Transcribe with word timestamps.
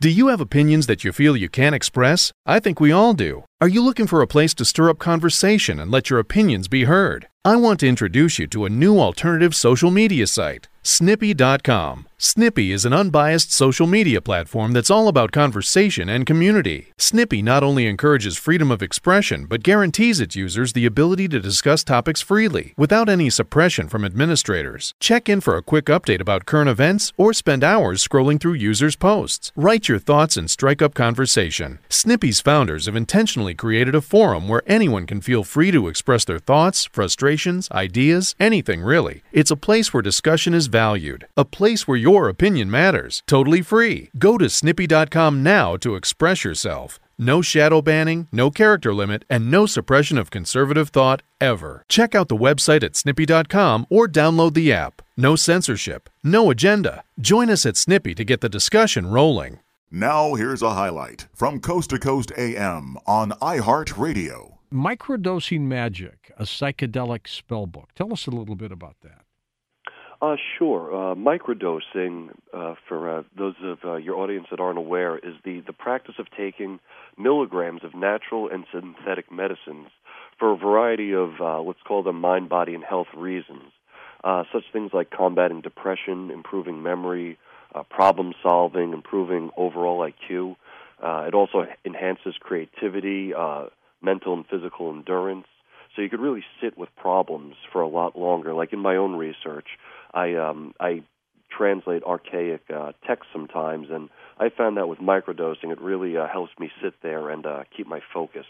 Do 0.00 0.10
you 0.10 0.28
have 0.28 0.40
opinions 0.40 0.86
that 0.86 1.02
you 1.02 1.10
feel 1.10 1.36
you 1.36 1.48
can't 1.48 1.74
express? 1.74 2.30
I 2.46 2.60
think 2.60 2.78
we 2.78 2.92
all 2.92 3.14
do. 3.14 3.42
Are 3.60 3.66
you 3.66 3.82
looking 3.82 4.06
for 4.06 4.22
a 4.22 4.28
place 4.28 4.54
to 4.54 4.64
stir 4.64 4.88
up 4.88 5.00
conversation 5.00 5.80
and 5.80 5.90
let 5.90 6.10
your 6.10 6.20
opinions 6.20 6.68
be 6.68 6.84
heard? 6.84 7.26
I 7.44 7.56
want 7.56 7.80
to 7.80 7.88
introduce 7.88 8.38
you 8.38 8.46
to 8.48 8.64
a 8.64 8.70
new 8.70 9.00
alternative 9.00 9.52
social 9.52 9.90
media 9.90 10.28
site, 10.28 10.68
Snippy.com. 10.88 12.06
Snippy 12.16 12.72
is 12.72 12.84
an 12.84 12.92
unbiased 12.92 13.52
social 13.52 13.86
media 13.86 14.20
platform 14.20 14.72
that's 14.72 14.90
all 14.90 15.06
about 15.06 15.32
conversation 15.32 16.08
and 16.08 16.26
community. 16.26 16.92
Snippy 16.96 17.42
not 17.42 17.62
only 17.62 17.86
encourages 17.86 18.36
freedom 18.36 18.70
of 18.70 18.82
expression, 18.82 19.44
but 19.44 19.62
guarantees 19.62 20.18
its 20.18 20.34
users 20.34 20.72
the 20.72 20.86
ability 20.86 21.28
to 21.28 21.40
discuss 21.40 21.84
topics 21.84 22.22
freely 22.22 22.72
without 22.76 23.08
any 23.08 23.28
suppression 23.28 23.86
from 23.86 24.04
administrators. 24.04 24.94
Check 24.98 25.28
in 25.28 25.40
for 25.40 25.56
a 25.56 25.62
quick 25.62 25.84
update 25.84 26.20
about 26.20 26.46
current 26.46 26.70
events 26.70 27.12
or 27.16 27.32
spend 27.32 27.62
hours 27.62 28.06
scrolling 28.06 28.40
through 28.40 28.54
users' 28.54 28.96
posts. 28.96 29.52
Write 29.54 29.88
your 29.88 29.98
thoughts 29.98 30.36
and 30.36 30.50
strike 30.50 30.82
up 30.82 30.94
conversation. 30.94 31.78
Snippy's 31.88 32.40
founders 32.40 32.86
have 32.86 32.96
intentionally 32.96 33.47
created 33.54 33.94
a 33.94 34.00
forum 34.00 34.48
where 34.48 34.62
anyone 34.66 35.06
can 35.06 35.20
feel 35.20 35.44
free 35.44 35.70
to 35.70 35.88
express 35.88 36.24
their 36.24 36.38
thoughts, 36.38 36.84
frustrations, 36.84 37.70
ideas, 37.70 38.34
anything 38.38 38.82
really. 38.82 39.22
It's 39.32 39.50
a 39.50 39.56
place 39.56 39.92
where 39.92 40.02
discussion 40.02 40.54
is 40.54 40.66
valued, 40.66 41.26
a 41.36 41.44
place 41.44 41.86
where 41.86 41.96
your 41.96 42.28
opinion 42.28 42.70
matters, 42.70 43.22
totally 43.26 43.62
free. 43.62 44.10
Go 44.18 44.38
to 44.38 44.48
snippy.com 44.48 45.42
now 45.42 45.76
to 45.78 45.94
express 45.94 46.44
yourself. 46.44 46.98
No 47.20 47.42
shadow 47.42 47.82
banning, 47.82 48.28
no 48.30 48.48
character 48.48 48.94
limit, 48.94 49.24
and 49.28 49.50
no 49.50 49.66
suppression 49.66 50.18
of 50.18 50.30
conservative 50.30 50.90
thought 50.90 51.22
ever. 51.40 51.84
Check 51.88 52.14
out 52.14 52.28
the 52.28 52.36
website 52.36 52.84
at 52.84 52.94
snippy.com 52.94 53.86
or 53.90 54.06
download 54.06 54.54
the 54.54 54.72
app. 54.72 55.02
No 55.16 55.34
censorship, 55.34 56.08
no 56.22 56.48
agenda. 56.48 57.02
Join 57.20 57.50
us 57.50 57.66
at 57.66 57.76
Snippy 57.76 58.14
to 58.14 58.24
get 58.24 58.40
the 58.40 58.48
discussion 58.48 59.08
rolling. 59.08 59.58
Now, 59.90 60.34
here's 60.34 60.60
a 60.60 60.74
highlight 60.74 61.28
from 61.32 61.60
Coast 61.60 61.88
to 61.90 61.98
Coast 61.98 62.30
AM 62.36 62.98
on 63.06 63.30
iHeartRadio. 63.40 64.58
Microdosing 64.70 65.62
Magic, 65.62 66.30
a 66.36 66.42
psychedelic 66.42 67.22
spellbook. 67.22 67.86
Tell 67.94 68.12
us 68.12 68.26
a 68.26 68.30
little 68.30 68.54
bit 68.54 68.70
about 68.70 68.96
that. 69.02 69.22
Uh, 70.20 70.36
sure. 70.58 70.92
Uh, 70.92 71.14
microdosing, 71.14 72.32
uh, 72.52 72.74
for 72.86 73.20
uh, 73.20 73.22
those 73.38 73.54
of 73.62 73.78
uh, 73.82 73.96
your 73.96 74.16
audience 74.16 74.48
that 74.50 74.60
aren't 74.60 74.76
aware, 74.76 75.16
is 75.16 75.36
the, 75.42 75.60
the 75.66 75.72
practice 75.72 76.16
of 76.18 76.26
taking 76.36 76.80
milligrams 77.16 77.82
of 77.82 77.94
natural 77.94 78.46
and 78.46 78.66
synthetic 78.70 79.32
medicines 79.32 79.88
for 80.38 80.52
a 80.52 80.56
variety 80.58 81.14
of, 81.14 81.40
uh, 81.40 81.62
let's 81.62 81.80
call 81.86 82.02
them 82.02 82.20
mind, 82.20 82.50
body, 82.50 82.74
and 82.74 82.84
health 82.84 83.08
reasons. 83.16 83.72
Uh, 84.22 84.44
such 84.52 84.64
things 84.70 84.90
like 84.92 85.10
combating 85.10 85.62
depression, 85.62 86.30
improving 86.30 86.82
memory, 86.82 87.38
uh, 87.74 87.82
problem 87.84 88.32
solving, 88.42 88.92
improving 88.92 89.50
overall 89.56 89.98
IQ. 90.00 90.56
Uh, 91.02 91.26
it 91.28 91.34
also 91.34 91.66
enhances 91.84 92.34
creativity, 92.40 93.32
uh, 93.34 93.66
mental 94.02 94.34
and 94.34 94.46
physical 94.46 94.90
endurance. 94.90 95.46
So 95.94 96.02
you 96.02 96.08
could 96.08 96.20
really 96.20 96.44
sit 96.60 96.78
with 96.78 96.88
problems 96.96 97.54
for 97.72 97.80
a 97.80 97.88
lot 97.88 98.16
longer. 98.16 98.54
Like 98.54 98.72
in 98.72 98.78
my 98.78 98.96
own 98.96 99.16
research, 99.16 99.66
I 100.14 100.34
um, 100.34 100.74
I 100.78 101.02
translate 101.50 102.02
archaic 102.04 102.62
uh, 102.72 102.92
text 103.06 103.24
sometimes, 103.32 103.88
and 103.90 104.08
I 104.38 104.48
found 104.50 104.76
that 104.76 104.88
with 104.88 104.98
microdosing, 104.98 105.72
it 105.72 105.80
really 105.80 106.16
uh, 106.16 106.26
helps 106.28 106.52
me 106.58 106.70
sit 106.82 106.94
there 107.02 107.30
and 107.30 107.44
uh, 107.46 107.64
keep 107.76 107.86
my 107.86 108.00
focus 108.12 108.46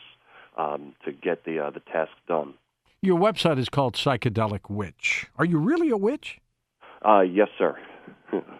um, 0.56 0.94
to 1.04 1.12
get 1.12 1.44
the 1.44 1.58
uh, 1.60 1.70
the 1.70 1.80
task 1.80 2.12
done. 2.26 2.54
Your 3.00 3.18
website 3.18 3.58
is 3.58 3.68
called 3.68 3.94
Psychedelic 3.94 4.68
Witch. 4.68 5.26
Are 5.38 5.44
you 5.44 5.58
really 5.58 5.88
a 5.90 5.96
witch? 5.96 6.40
Uh, 7.00 7.20
yes, 7.20 7.48
sir. 7.56 7.78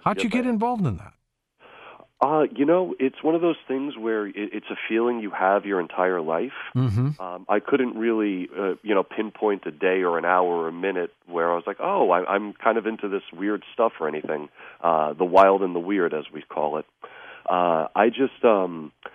How'd 0.04 0.22
you 0.22 0.30
get 0.30 0.46
involved 0.46 0.86
in 0.86 0.96
that? 0.96 1.12
Uh, 2.20 2.46
you 2.52 2.64
know, 2.64 2.96
it's 2.98 3.22
one 3.22 3.36
of 3.36 3.40
those 3.40 3.56
things 3.68 3.96
where 3.96 4.26
it, 4.26 4.34
it's 4.34 4.66
a 4.70 4.76
feeling 4.88 5.20
you 5.20 5.30
have 5.30 5.64
your 5.64 5.80
entire 5.80 6.20
life. 6.20 6.52
Mm-hmm. 6.74 7.20
Um, 7.22 7.46
I 7.48 7.60
couldn't 7.60 7.96
really, 7.96 8.48
uh, 8.58 8.74
you 8.82 8.92
know, 8.92 9.04
pinpoint 9.04 9.66
a 9.66 9.70
day 9.70 10.02
or 10.02 10.18
an 10.18 10.24
hour 10.24 10.48
or 10.48 10.68
a 10.68 10.72
minute 10.72 11.12
where 11.26 11.52
I 11.52 11.54
was 11.54 11.62
like, 11.64 11.76
oh, 11.78 12.10
I, 12.10 12.24
I'm 12.24 12.54
kind 12.54 12.76
of 12.76 12.86
into 12.86 13.08
this 13.08 13.22
weird 13.32 13.62
stuff 13.72 13.92
or 14.00 14.08
anything. 14.08 14.48
Uh, 14.80 15.12
the 15.12 15.24
wild 15.24 15.62
and 15.62 15.76
the 15.76 15.80
weird, 15.80 16.12
as 16.12 16.24
we 16.32 16.42
call 16.42 16.78
it. 16.78 16.86
Uh, 17.48 17.86
I 17.94 18.08
just, 18.08 18.44
um, 18.44 18.90
uh, 19.04 19.10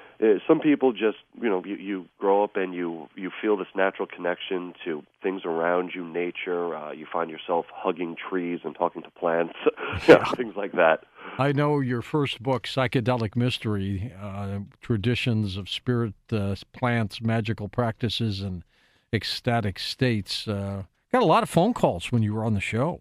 some 0.47 0.59
people 0.59 0.93
just, 0.93 1.17
you 1.41 1.49
know, 1.49 1.63
you, 1.65 1.75
you 1.75 2.05
grow 2.19 2.43
up 2.43 2.55
and 2.55 2.73
you 2.73 3.07
you 3.15 3.31
feel 3.41 3.57
this 3.57 3.67
natural 3.75 4.07
connection 4.07 4.73
to 4.85 5.03
things 5.21 5.41
around 5.45 5.91
you, 5.95 6.05
nature. 6.05 6.75
Uh, 6.75 6.91
you 6.91 7.05
find 7.11 7.29
yourself 7.29 7.65
hugging 7.73 8.15
trees 8.15 8.59
and 8.63 8.75
talking 8.75 9.01
to 9.03 9.09
plants, 9.11 9.53
know, 10.07 10.23
things 10.35 10.55
like 10.55 10.73
that. 10.73 11.05
I 11.37 11.51
know 11.51 11.79
your 11.79 12.01
first 12.01 12.43
book, 12.43 12.63
Psychedelic 12.63 13.35
Mystery 13.35 14.13
uh, 14.21 14.59
Traditions 14.81 15.57
of 15.57 15.69
Spirit, 15.69 16.13
uh, 16.31 16.55
Plants, 16.73 17.21
Magical 17.21 17.67
Practices, 17.67 18.41
and 18.41 18.63
Ecstatic 19.11 19.79
States. 19.79 20.47
Uh, 20.47 20.83
got 21.11 21.23
a 21.23 21.25
lot 21.25 21.43
of 21.43 21.49
phone 21.49 21.73
calls 21.73 22.11
when 22.11 22.23
you 22.23 22.33
were 22.33 22.45
on 22.45 22.53
the 22.53 22.61
show. 22.61 22.99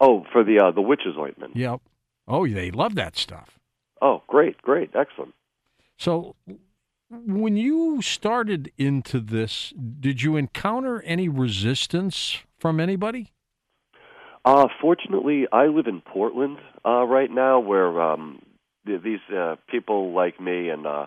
Oh, 0.00 0.24
for 0.32 0.44
the 0.44 0.60
uh, 0.60 0.70
the 0.70 0.80
witch's 0.82 1.16
ointment. 1.18 1.56
Yep. 1.56 1.80
Oh, 2.28 2.46
they 2.46 2.70
love 2.70 2.94
that 2.94 3.16
stuff. 3.16 3.58
Oh, 4.00 4.22
great, 4.28 4.60
great, 4.62 4.90
excellent. 4.94 5.34
So, 5.98 6.36
when 7.10 7.56
you 7.56 8.00
started 8.02 8.70
into 8.78 9.18
this, 9.18 9.72
did 10.00 10.22
you 10.22 10.36
encounter 10.36 11.02
any 11.02 11.28
resistance 11.28 12.38
from 12.58 12.78
anybody? 12.78 13.32
Uh, 14.44 14.68
fortunately, 14.80 15.46
I 15.52 15.66
live 15.66 15.88
in 15.88 16.00
Portland 16.00 16.58
uh, 16.84 17.04
right 17.04 17.30
now, 17.30 17.58
where 17.58 18.00
um, 18.00 18.40
these 18.86 19.18
uh, 19.36 19.56
people 19.68 20.12
like 20.12 20.40
me 20.40 20.68
and 20.68 20.86
uh, 20.86 21.06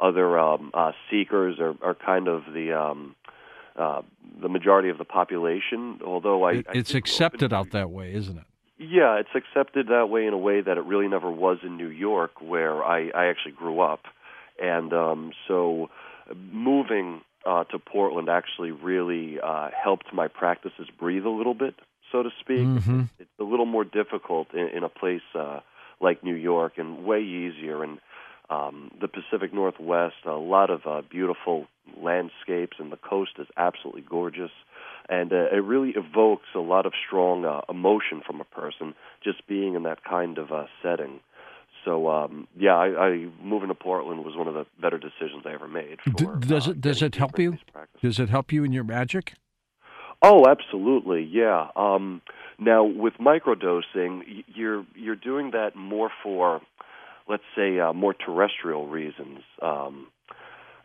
other 0.00 0.38
um, 0.38 0.72
uh, 0.74 0.92
seekers 1.10 1.58
are, 1.60 1.74
are 1.80 1.94
kind 1.94 2.26
of 2.26 2.42
the 2.52 2.72
um, 2.72 3.14
uh, 3.76 4.02
the 4.42 4.48
majority 4.48 4.88
of 4.88 4.98
the 4.98 5.04
population. 5.04 6.00
Although 6.04 6.42
I, 6.42 6.52
It- 6.54 6.66
it's 6.74 6.90
do 6.92 6.98
accepted 6.98 7.52
out 7.52 7.70
that 7.70 7.90
way, 7.90 8.12
isn't 8.12 8.36
it? 8.36 8.44
Yeah, 8.78 9.20
it's 9.20 9.30
accepted 9.36 9.86
that 9.88 10.08
way 10.08 10.26
in 10.26 10.32
a 10.32 10.38
way 10.38 10.60
that 10.60 10.76
it 10.76 10.84
really 10.84 11.06
never 11.06 11.30
was 11.30 11.58
in 11.62 11.76
New 11.76 11.88
York, 11.88 12.40
where 12.40 12.82
I, 12.82 13.10
I 13.14 13.26
actually 13.26 13.52
grew 13.52 13.78
up, 13.80 14.00
and 14.60 14.92
um, 14.92 15.32
so 15.48 15.90
moving 16.34 17.20
uh, 17.46 17.64
to 17.64 17.78
Portland 17.78 18.28
actually 18.28 18.70
really 18.70 19.40
uh, 19.40 19.70
helped 19.70 20.12
my 20.12 20.28
practices 20.28 20.88
breathe 20.98 21.24
a 21.24 21.30
little 21.30 21.54
bit, 21.54 21.74
so 22.10 22.22
to 22.22 22.30
speak. 22.40 22.66
Mhm. 22.66 23.08
It's 23.18 23.30
a 23.40 23.44
little 23.44 23.66
more 23.66 23.84
difficult 23.84 24.52
in, 24.54 24.68
in 24.68 24.84
a 24.84 24.88
place 24.88 25.22
uh, 25.34 25.60
like 26.00 26.22
New 26.22 26.34
York, 26.34 26.78
and 26.78 27.04
way 27.04 27.22
easier. 27.22 27.82
And 27.82 27.98
um, 28.50 28.90
the 29.00 29.08
Pacific 29.08 29.52
Northwest, 29.52 30.16
a 30.24 30.32
lot 30.32 30.70
of 30.70 30.86
uh, 30.86 31.02
beautiful 31.08 31.66
landscapes, 31.96 32.76
and 32.78 32.92
the 32.92 32.96
coast 32.96 33.32
is 33.38 33.46
absolutely 33.56 34.02
gorgeous 34.02 34.50
and 35.08 35.32
uh, 35.32 35.48
it 35.52 35.62
really 35.64 35.90
evokes 35.90 36.46
a 36.54 36.60
lot 36.60 36.86
of 36.86 36.92
strong 37.06 37.44
uh, 37.44 37.60
emotion 37.68 38.22
from 38.24 38.40
a 38.40 38.44
person 38.44 38.94
just 39.22 39.46
being 39.46 39.74
in 39.74 39.82
that 39.82 40.04
kind 40.04 40.38
of 40.38 40.52
uh, 40.52 40.66
setting. 40.82 41.20
So 41.84 42.08
um, 42.08 42.46
yeah, 42.56 42.76
I, 42.76 43.08
I 43.08 43.28
moving 43.42 43.68
to 43.68 43.74
Portland 43.74 44.24
was 44.24 44.36
one 44.36 44.48
of 44.48 44.54
the 44.54 44.66
better 44.80 44.98
decisions 44.98 45.44
I 45.44 45.52
ever 45.52 45.68
made. 45.68 45.98
D- 46.14 46.24
For, 46.24 46.36
does 46.36 46.68
uh, 46.68 46.72
it 46.72 46.80
does 46.80 47.02
it 47.02 47.14
help 47.16 47.38
you? 47.38 47.58
Does 48.00 48.18
it 48.18 48.28
help 48.28 48.52
you 48.52 48.64
in 48.64 48.72
your 48.72 48.84
magic? 48.84 49.34
Oh, 50.22 50.46
absolutely, 50.48 51.24
yeah. 51.24 51.68
Um, 51.74 52.22
now 52.58 52.84
with 52.84 53.14
microdosing, 53.14 54.44
you're 54.46 54.86
you're 54.94 55.16
doing 55.16 55.50
that 55.50 55.74
more 55.74 56.10
for, 56.22 56.60
let's 57.28 57.42
say, 57.56 57.80
uh, 57.80 57.92
more 57.92 58.14
terrestrial 58.14 58.86
reasons. 58.86 59.40
Um, 59.60 60.06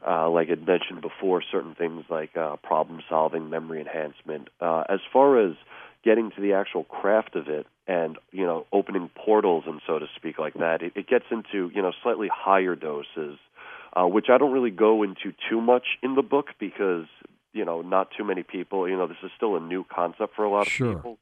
uh, 0.08 0.30
like 0.30 0.48
I 0.50 0.56
mentioned 0.56 1.02
before, 1.02 1.44
certain 1.52 1.76
things 1.76 2.06
like 2.10 2.38
uh, 2.38 2.56
problem 2.58 3.02
solving, 3.10 3.50
memory 3.50 3.82
enhancement. 3.82 4.48
Uh, 4.62 4.84
as 4.88 5.00
far 5.12 5.40
as 5.40 5.56
getting 6.04 6.32
to 6.32 6.42
the 6.42 6.54
actual 6.54 6.84
craft 6.86 7.36
of 7.36 7.48
it, 7.50 7.68
and 7.88 8.18
you 8.32 8.46
know, 8.46 8.66
opening 8.72 9.10
portals 9.16 9.64
and 9.68 9.82
so 9.86 10.00
to 10.00 10.06
speak, 10.16 10.40
like 10.40 10.54
that, 10.56 10.82
it, 10.82 10.94
it 10.96 11.08
gets 11.08 11.26
into 11.32 11.70
you 11.74 11.82
know 11.82 11.92
slightly 12.04 12.30
higher 12.34 12.76
doses, 12.76 13.38
uh, 13.94 14.06
which 14.06 14.28
I 14.30 14.38
don't 14.38 14.54
really 14.54 14.72
go 14.72 15.04
into 15.04 15.34
too 15.50 15.60
much 15.60 15.86
in 16.02 16.16
the 16.16 16.22
book 16.22 16.48
because 16.60 17.06
you 17.54 17.66
know 17.66 17.82
not 17.82 18.10
too 18.18 18.24
many 18.24 18.44
people. 18.44 18.88
You 18.88 18.96
know, 18.98 19.08
this 19.08 19.18
is 19.24 19.32
still 19.36 19.58
a 19.58 19.60
new 19.62 19.84
concept 19.84 20.36
for 20.36 20.46
a 20.46 20.50
lot 20.50 20.68
Sure. 20.68 20.92
of 20.92 20.96
people. 20.98 21.18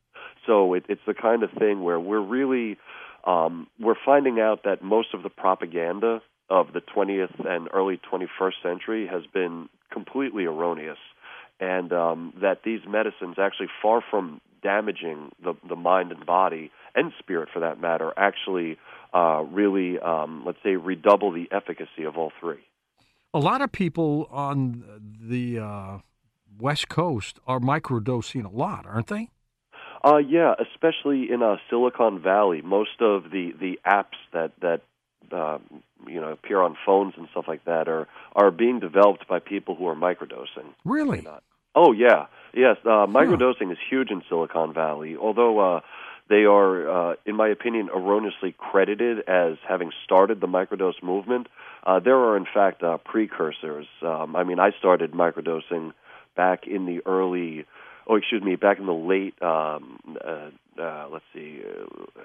So 0.45 0.75
it, 0.75 0.85
it's 0.89 1.01
the 1.07 1.15
kind 1.15 1.41
of 1.43 1.51
thing 1.51 1.83
where 1.83 1.99
we're 1.99 2.19
really 2.21 2.77
um, 3.25 3.67
we're 3.79 3.95
finding 4.05 4.39
out 4.39 4.63
that 4.63 4.83
most 4.83 5.13
of 5.15 5.23
the 5.23 5.29
propaganda 5.29 6.21
of 6.49 6.73
the 6.73 6.81
20th 6.81 7.45
and 7.45 7.67
early 7.73 7.99
21st 8.11 8.53
century 8.61 9.07
has 9.07 9.23
been 9.33 9.69
completely 9.91 10.45
erroneous, 10.45 10.97
and 11.59 11.91
um, 11.91 12.33
that 12.41 12.63
these 12.63 12.81
medicines 12.87 13.35
actually 13.39 13.69
far 13.81 14.01
from 14.09 14.41
damaging 14.61 15.31
the 15.43 15.53
the 15.67 15.75
mind 15.75 16.11
and 16.11 16.25
body 16.25 16.71
and 16.95 17.11
spirit 17.19 17.49
for 17.53 17.59
that 17.59 17.79
matter 17.79 18.11
actually 18.17 18.77
uh, 19.13 19.43
really 19.51 19.99
um, 19.99 20.43
let's 20.45 20.57
say 20.63 20.75
redouble 20.75 21.31
the 21.31 21.47
efficacy 21.51 22.03
of 22.03 22.17
all 22.17 22.31
three. 22.39 22.65
A 23.33 23.39
lot 23.39 23.61
of 23.61 23.71
people 23.71 24.27
on 24.31 24.83
the 25.21 25.59
uh, 25.59 25.97
West 26.59 26.89
Coast 26.89 27.39
are 27.45 27.59
microdosing 27.59 28.45
a 28.45 28.49
lot, 28.49 28.85
aren't 28.85 29.07
they? 29.07 29.29
Uh, 30.03 30.17
yeah, 30.17 30.53
especially 30.59 31.31
in 31.31 31.41
uh, 31.41 31.57
Silicon 31.69 32.21
Valley, 32.21 32.61
most 32.61 33.01
of 33.01 33.23
the 33.31 33.51
the 33.59 33.79
apps 33.85 34.17
that 34.33 34.51
that 34.61 34.81
uh, 35.31 35.57
you 36.07 36.21
know 36.21 36.31
appear 36.31 36.61
on 36.61 36.75
phones 36.85 37.13
and 37.17 37.27
stuff 37.31 37.45
like 37.47 37.65
that 37.65 37.87
are 37.87 38.07
are 38.35 38.51
being 38.51 38.79
developed 38.79 39.27
by 39.27 39.39
people 39.39 39.75
who 39.75 39.87
are 39.87 39.95
microdosing. 39.95 40.67
Really? 40.83 41.21
Oh 41.75 41.91
yeah, 41.91 42.27
yes. 42.53 42.77
Uh, 42.85 43.05
microdosing 43.07 43.71
is 43.71 43.77
huge 43.89 44.09
in 44.11 44.21
Silicon 44.29 44.73
Valley. 44.73 45.17
Although 45.17 45.59
uh, 45.59 45.79
they 46.29 46.45
are, 46.45 47.11
uh, 47.11 47.15
in 47.25 47.35
my 47.35 47.49
opinion, 47.49 47.89
erroneously 47.93 48.55
credited 48.57 49.19
as 49.27 49.57
having 49.67 49.91
started 50.03 50.41
the 50.41 50.47
microdose 50.47 51.01
movement. 51.03 51.47
Uh, 51.85 51.99
there 51.99 52.17
are, 52.17 52.35
in 52.35 52.45
fact, 52.51 52.81
uh, 52.81 52.97
precursors. 52.97 53.85
Um, 54.01 54.35
I 54.35 54.43
mean, 54.43 54.59
I 54.59 54.71
started 54.79 55.11
microdosing 55.11 55.93
back 56.35 56.65
in 56.65 56.87
the 56.87 57.01
early, 57.05 57.65
oh, 58.07 58.15
excuse 58.15 58.41
me, 58.41 58.55
back 58.55 58.79
in 58.79 58.87
the 58.87 58.93
late, 58.93 59.39
um, 59.41 59.99
uh, 60.25 60.49
uh, 60.81 61.07
let's 61.11 61.25
see, 61.33 61.61
uh, 61.63 62.21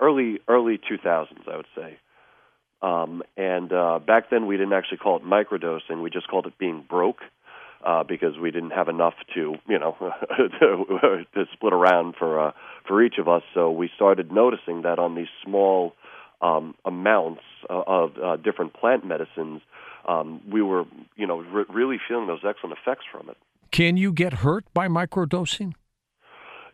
early 0.00 0.40
early 0.48 0.78
2000s, 0.78 1.48
I 1.48 1.56
would 1.56 1.66
say. 1.76 1.98
Um, 2.80 3.22
and 3.36 3.72
uh, 3.72 3.98
back 3.98 4.30
then, 4.30 4.46
we 4.46 4.56
didn't 4.56 4.72
actually 4.72 4.98
call 4.98 5.16
it 5.16 5.24
microdosing; 5.24 6.02
we 6.02 6.10
just 6.10 6.28
called 6.28 6.46
it 6.46 6.58
being 6.58 6.84
broke 6.88 7.20
uh, 7.84 8.04
because 8.04 8.38
we 8.38 8.50
didn't 8.50 8.70
have 8.70 8.88
enough 8.88 9.14
to, 9.34 9.54
you 9.68 9.78
know, 9.78 9.96
to, 10.60 11.24
to 11.34 11.44
split 11.52 11.72
around 11.72 12.14
for 12.18 12.48
uh, 12.48 12.52
for 12.86 13.02
each 13.02 13.18
of 13.18 13.28
us. 13.28 13.42
So 13.54 13.70
we 13.70 13.90
started 13.94 14.32
noticing 14.32 14.82
that 14.82 14.98
on 14.98 15.14
these 15.14 15.28
small 15.44 15.94
um, 16.40 16.74
amounts 16.84 17.42
uh, 17.68 17.82
of 17.86 18.12
uh, 18.18 18.36
different 18.36 18.74
plant 18.74 19.04
medicines, 19.04 19.60
um, 20.06 20.40
we 20.50 20.62
were, 20.62 20.84
you 21.16 21.26
know, 21.26 21.38
re- 21.38 21.64
really 21.68 21.98
feeling 22.08 22.26
those 22.26 22.44
excellent 22.48 22.78
effects 22.80 23.04
from 23.10 23.28
it. 23.28 23.36
Can 23.70 23.96
you 23.96 24.12
get 24.12 24.34
hurt 24.34 24.64
by 24.72 24.88
microdosing? 24.88 25.74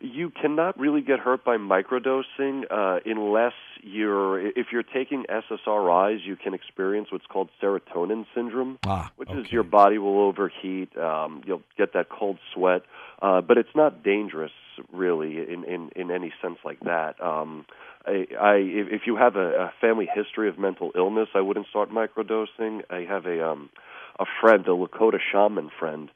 You 0.05 0.31
cannot 0.31 0.79
really 0.79 1.01
get 1.01 1.19
hurt 1.19 1.45
by 1.45 1.57
microdosing 1.57 2.65
uh, 2.71 3.01
unless 3.07 3.55
you're 3.83 4.39
if 4.39 4.67
you're 4.71 4.83
taking 4.83 5.25
SSRIs, 5.31 6.19
you 6.27 6.37
can 6.37 6.53
experience 6.53 7.11
what's 7.11 7.25
called 7.25 7.49
serotonin 7.63 8.27
syndrome, 8.35 8.79
ah, 8.85 9.11
which 9.17 9.31
okay. 9.31 9.41
is 9.41 9.51
your 9.51 9.63
body 9.63 9.97
will 9.97 10.21
overheat. 10.21 10.95
Um, 10.99 11.43
you'll 11.47 11.63
get 11.79 11.95
that 11.95 12.11
cold 12.11 12.39
sweat, 12.53 12.83
uh, 13.23 13.41
but 13.41 13.57
it's 13.57 13.75
not 13.75 14.03
dangerous 14.03 14.53
really 14.93 15.39
in 15.39 15.65
in, 15.65 15.91
in 15.97 16.11
any 16.11 16.35
sense 16.43 16.59
like 16.67 16.81
that. 16.81 17.19
Um, 17.23 17.65
I, 18.05 18.27
I 18.39 18.55
if 18.57 19.03
you 19.07 19.17
have 19.17 19.37
a, 19.37 19.49
a 19.55 19.73
family 19.81 20.09
history 20.15 20.51
of 20.51 20.59
mental 20.59 20.93
illness, 20.95 21.29
I 21.35 21.41
wouldn't 21.41 21.69
start 21.69 21.91
microdosing. 21.91 22.83
I 22.91 23.07
have 23.09 23.25
a 23.25 23.53
um, 23.53 23.71
a 24.21 24.27
friend, 24.43 24.67
a 24.67 24.71
Lakota 24.71 25.19
shaman 25.33 25.71
friend 25.79 26.11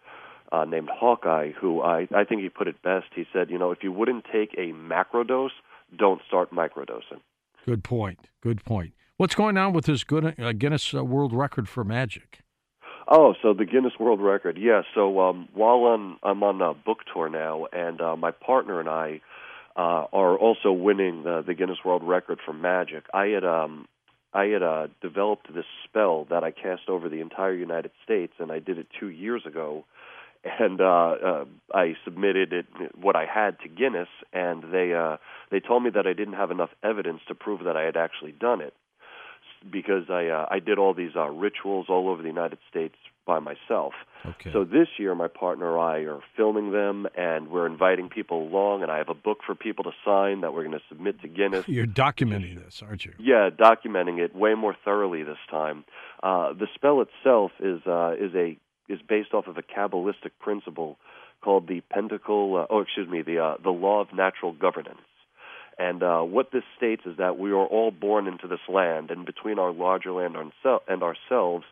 uh, 0.53 0.65
named 0.65 0.89
Hawkeye, 0.93 1.53
who 1.53 1.83
I, 1.83 2.09
I 2.15 2.25
think 2.25 2.43
he 2.43 2.49
put 2.49 2.69
it 2.69 2.83
best. 2.83 3.07
He 3.15 3.27
said, 3.33 3.51
you 3.51 3.59
know, 3.59 3.71
if 3.71 3.83
you 3.83 3.93
wouldn't 3.93 4.25
take 4.33 4.55
a 4.59 4.73
macro 4.73 5.25
dose, 5.25 5.53
don't 5.97 6.21
start 6.27 6.53
microdosing. 6.53 7.21
Good 7.67 7.85
point. 7.85 8.19
Good 8.41 8.65
point. 8.65 8.93
What's 9.17 9.35
going 9.35 9.57
on 9.57 9.73
with 9.73 9.87
this 9.87 10.05
good, 10.05 10.39
uh, 10.39 10.53
Guinness 10.53 10.95
uh, 10.95 11.05
World 11.05 11.33
Record 11.33 11.69
for 11.69 11.85
magic? 11.85 12.41
Oh, 13.09 13.35
so 13.43 13.55
the 13.55 13.65
Guinness 13.65 13.95
World 13.99 14.21
Record, 14.21 14.59
yeah. 14.59 14.83
So 14.95 15.21
um, 15.21 15.49
while 15.55 15.85
on, 15.85 16.19
I'm 16.23 16.43
on 16.43 16.61
a 16.61 16.75
book 16.75 16.99
tour 17.13 17.29
now, 17.29 17.67
and 17.73 18.01
uh, 18.01 18.17
my 18.17 18.31
partner 18.31 18.81
and 18.81 18.89
I 18.89 19.21
uh, 19.77 20.07
are 20.13 20.37
also 20.37 20.73
winning 20.73 21.23
the, 21.23 21.43
the 21.47 21.55
Guinness 21.55 21.79
World 21.85 22.03
Record 22.05 22.39
for 22.45 22.53
magic. 22.53 23.05
I 23.15 23.27
had 23.27 23.45
um, 23.45 23.87
I 24.35 24.47
had 24.47 24.63
uh, 24.63 24.89
developed 25.01 25.53
this 25.55 25.65
spell 25.85 26.27
that 26.31 26.45
I 26.45 26.51
cast 26.51 26.89
over 26.89 27.09
the 27.09 27.21
entire 27.21 27.55
United 27.55 27.93
States, 28.05 28.35
and 28.39 28.53
I 28.53 28.59
did 28.59 28.79
it 28.79 28.89
two 29.01 29.09
years 29.09 29.43
ago 29.47 29.85
and 30.45 30.81
uh, 30.81 30.85
uh, 30.85 31.45
I 31.75 31.95
submitted 32.05 32.53
it 32.53 32.67
what 32.97 33.17
I 33.17 33.27
had 33.27 33.59
to 33.61 33.69
Guinness, 33.69 34.09
and 34.33 34.65
they 34.73 34.95
uh, 34.95 35.17
they 35.51 35.61
told 35.61 35.83
me 35.83 35.91
that 35.91 36.07
I 36.07 36.13
didn't 36.13 36.35
have 36.35 36.51
enough 36.51 36.71
evidence 36.83 37.21
to 37.29 37.35
prove 37.35 37.65
that 37.65 37.77
I 37.77 37.83
had 37.83 37.97
actually 37.97 38.33
done 38.33 38.61
it 38.61 38.75
because 39.71 40.05
I 40.11 40.27
uh, 40.27 40.47
I 40.51 40.59
did 40.61 40.79
all 40.79 40.95
these 40.95 41.17
uh, 41.17 41.29
rituals 41.29 41.87
all 41.89 42.09
over 42.09 42.23
the 42.23 42.29
United 42.29 42.59
States 42.71 42.95
by 43.27 43.39
myself. 43.39 43.93
Okay. 44.25 44.51
So 44.53 44.65
this 44.65 44.89
year, 44.99 45.15
my 45.15 45.29
partner 45.29 45.77
and 45.77 45.81
I 45.81 46.11
are 46.11 46.21
filming 46.37 46.73
them, 46.73 47.07
and 47.17 47.51
we're 47.51 47.67
inviting 47.67 48.09
people 48.09 48.43
along, 48.43 48.83
and 48.83 48.91
I 48.91 48.97
have 48.99 49.11
a 49.11 49.15
book 49.15 49.39
for 49.47 49.55
people 49.55 49.85
to 49.85 49.91
sign 50.05 50.41
that 50.41 50.55
we're 50.55 50.65
going 50.65 50.79
to 50.79 50.85
submit 50.89 51.21
to 51.21 51.29
Guinness. 51.29 51.65
You're 51.69 51.87
documenting 51.87 52.65
this, 52.65 52.83
aren't 52.83 53.05
you? 53.05 53.13
Yeah, 53.19 53.51
documenting 53.51 54.19
it 54.19 54.35
way 54.35 54.55
more 54.55 54.75
thoroughly 54.85 55.23
this 55.23 55.39
time. 55.51 55.85
Uh, 56.23 56.55
the 56.55 56.67
spell 56.75 57.03
itself 57.03 57.53
is 57.61 57.81
uh, 57.87 58.15
is 58.19 58.35
a 58.35 58.57
is 58.89 59.01
based 59.07 59.35
off 59.35 59.47
of 59.47 59.59
a 59.59 59.63
Kabbalistic 59.63 60.33
principle 60.41 60.99
called 61.43 61.69
the 61.69 61.81
Pentacle. 61.83 62.57
Uh, 62.57 62.67
oh, 62.73 62.81
excuse 62.81 63.09
me, 63.09 63.23
the 63.23 63.39
uh, 63.39 63.57
the 63.63 63.71
law 63.71 64.01
of 64.01 64.13
natural 64.13 64.53
governance. 64.53 65.01
And 65.79 66.03
uh, 66.03 66.23
what 66.23 66.51
this 66.51 66.65
states 66.77 67.03
is 67.07 67.19
that 67.19 67.39
we 67.39 67.53
are 67.53 67.67
all 67.67 67.93
born 67.93 68.27
into 68.27 68.49
this 68.49 68.59
land, 68.69 69.13
and 69.13 69.25
between 69.25 69.61
our 69.61 69.73
larger 69.73 70.11
land 70.11 70.35
and 70.37 71.03
ourselves, 71.03 71.65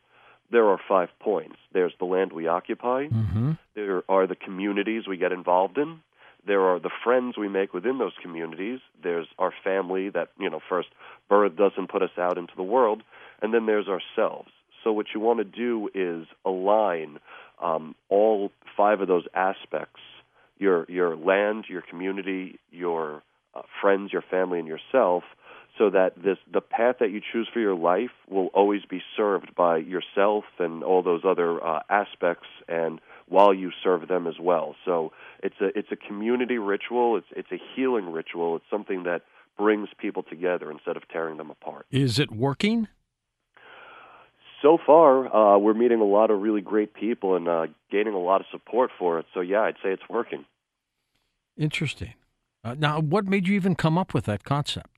there 0.52 0.66
are 0.66 0.78
five 0.88 1.08
points. 1.18 1.56
There's 1.72 1.92
the 1.98 2.04
land 2.04 2.32
we 2.32 2.46
occupy. 2.46 3.06
Mm-hmm. 3.06 3.52
There 3.74 4.04
are 4.08 4.28
the 4.28 4.36
communities 4.36 5.08
we 5.08 5.16
get 5.16 5.32
involved 5.32 5.76
in. 5.76 6.00
There 6.46 6.60
are 6.60 6.78
the 6.78 6.90
friends 7.02 7.36
we 7.36 7.48
make 7.48 7.74
within 7.74 7.98
those 7.98 8.12
communities. 8.22 8.78
There's 9.02 9.26
our 9.38 9.52
family 9.64 10.10
that, 10.10 10.28
you 10.38 10.48
know, 10.48 10.60
first 10.68 10.88
birth 11.28 11.56
doesn't 11.56 11.90
put 11.90 12.02
us 12.02 12.16
out 12.16 12.38
into 12.38 12.52
the 12.56 12.62
world. 12.62 13.02
And 13.42 13.52
then 13.52 13.66
there's 13.66 13.88
ourselves. 13.88 14.50
So 14.86 14.92
what 14.92 15.06
you 15.12 15.20
want 15.20 15.40
to 15.40 15.44
do 15.44 15.90
is 15.96 16.28
align 16.44 17.18
um, 17.60 17.96
all 18.08 18.52
five 18.76 19.00
of 19.00 19.08
those 19.08 19.24
aspects: 19.34 20.00
your 20.58 20.86
your 20.88 21.16
land, 21.16 21.64
your 21.68 21.82
community, 21.82 22.60
your 22.70 23.24
uh, 23.52 23.62
friends, 23.80 24.12
your 24.12 24.22
family, 24.22 24.60
and 24.60 24.68
yourself, 24.68 25.24
so 25.76 25.90
that 25.90 26.22
this 26.22 26.38
the 26.52 26.60
path 26.60 26.96
that 27.00 27.10
you 27.10 27.20
choose 27.32 27.48
for 27.52 27.58
your 27.58 27.74
life 27.74 28.12
will 28.30 28.46
always 28.54 28.82
be 28.88 29.02
served 29.16 29.56
by 29.56 29.78
yourself 29.78 30.44
and 30.60 30.84
all 30.84 31.02
those 31.02 31.22
other 31.26 31.60
uh, 31.66 31.80
aspects, 31.90 32.46
and 32.68 33.00
while 33.26 33.52
you 33.52 33.72
serve 33.82 34.06
them 34.06 34.28
as 34.28 34.38
well. 34.40 34.76
So 34.84 35.10
it's 35.42 35.60
a 35.60 35.76
it's 35.76 35.90
a 35.90 35.96
community 35.96 36.58
ritual. 36.58 37.16
It's 37.16 37.26
it's 37.34 37.50
a 37.50 37.58
healing 37.74 38.12
ritual. 38.12 38.54
It's 38.54 38.70
something 38.70 39.02
that 39.02 39.22
brings 39.58 39.88
people 39.98 40.22
together 40.22 40.70
instead 40.70 40.96
of 40.96 41.08
tearing 41.08 41.38
them 41.38 41.50
apart. 41.50 41.86
Is 41.90 42.20
it 42.20 42.30
working? 42.30 42.86
So 44.66 44.78
far, 44.84 45.32
uh, 45.32 45.58
we're 45.58 45.74
meeting 45.74 46.00
a 46.00 46.04
lot 46.04 46.32
of 46.32 46.40
really 46.40 46.60
great 46.60 46.92
people 46.92 47.36
and 47.36 47.46
uh, 47.46 47.66
gaining 47.88 48.14
a 48.14 48.18
lot 48.18 48.40
of 48.40 48.46
support 48.50 48.90
for 48.98 49.20
it. 49.20 49.26
So 49.32 49.40
yeah, 49.40 49.60
I'd 49.60 49.76
say 49.76 49.90
it's 49.90 50.08
working. 50.10 50.44
Interesting. 51.56 52.14
Uh, 52.64 52.74
now, 52.76 53.00
what 53.00 53.26
made 53.26 53.46
you 53.46 53.54
even 53.54 53.76
come 53.76 53.96
up 53.96 54.12
with 54.12 54.24
that 54.24 54.42
concept? 54.42 54.90